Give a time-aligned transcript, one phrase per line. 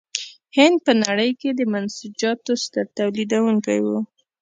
[0.57, 3.87] هند په نړۍ کې د منسوجاتو ستر تولیدوونکی و.